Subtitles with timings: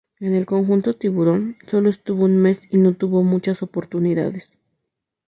[0.19, 4.49] En el conjunto "Tiburón", solo estuvo un mes y no tuvo muchas oportunidades.